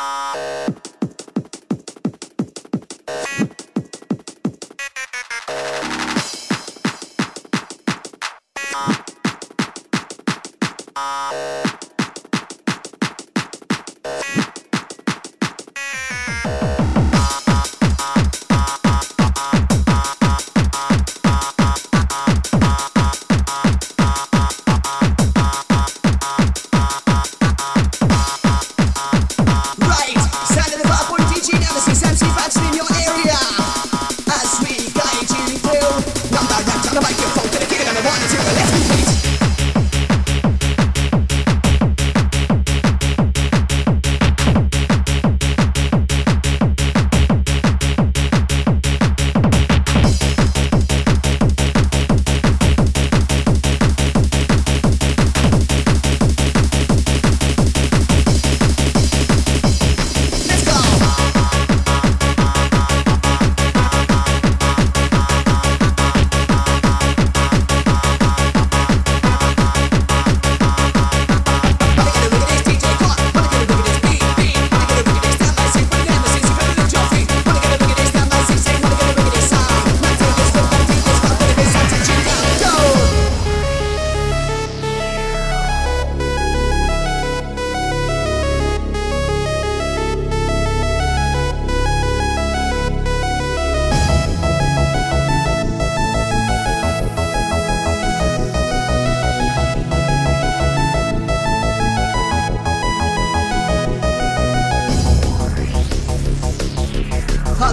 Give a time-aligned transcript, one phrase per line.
[0.00, 0.59] Música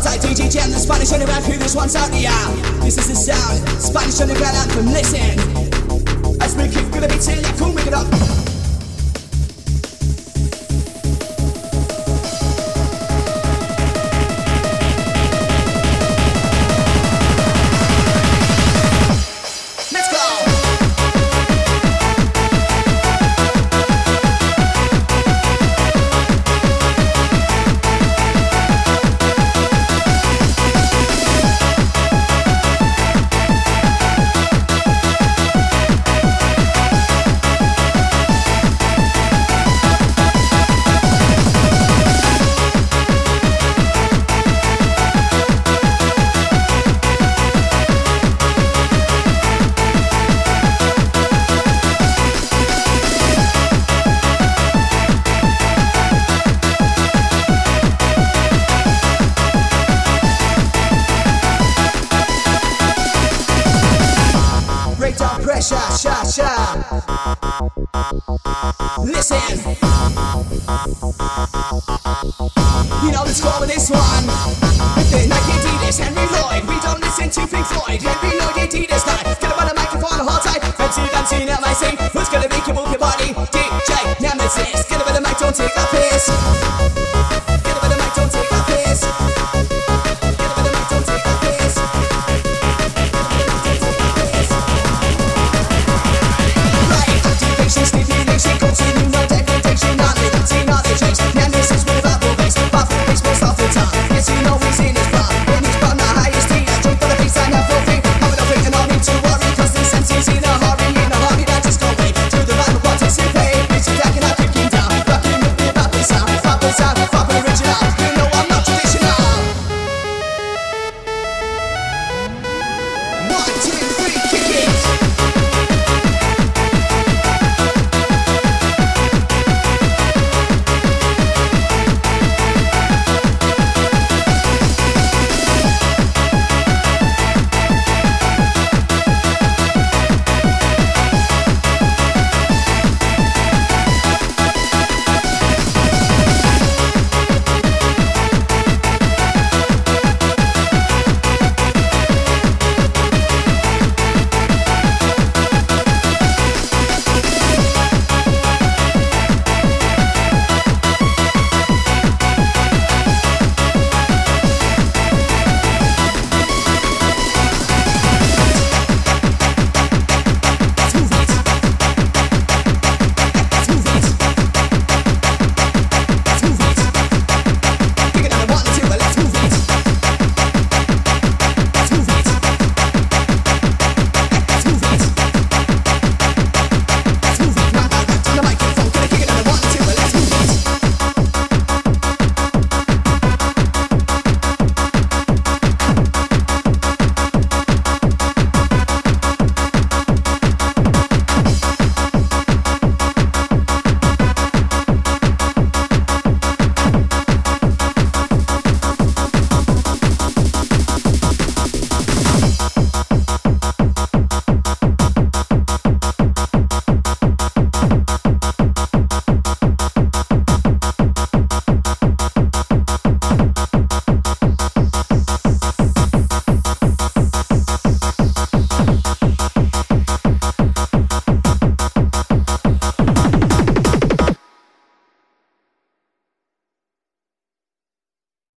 [0.01, 2.53] Tight DJ Jam, the Spanish underground crew, this one's out the out.
[2.83, 6.39] This is the sound, Spanish underground anthem, listen.
[6.39, 8.46] As we kick gonna be till you cool, make it up.
[65.57, 66.49] Pressure, sha sha.
[69.03, 69.41] Listen.
[73.03, 74.25] You know the score with this one.
[74.95, 76.63] With the Nike Adidas, Henry Lloyd.
[76.69, 78.01] We don't listen to Pink Floyd.
[78.01, 79.39] Henry Lloyd Adidas night.
[79.41, 80.61] Get up on the microphone whole time.
[80.73, 81.97] Fancy dancing at my sing.
[82.13, 83.33] Who's gonna make you move your body?
[83.49, 84.87] DJ Nemesis.
[84.87, 87.16] Get up on the mic, don't take a piss.